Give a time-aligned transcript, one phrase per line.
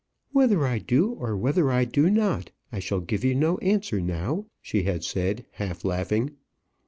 [0.31, 4.47] "Whether I do, or whether I do not, I shall give you no answer now,"
[4.59, 6.37] she had said, half laughing.